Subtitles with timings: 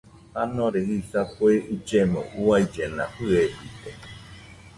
[0.33, 3.91] Janore jisa kue illemo uaillena fɨebite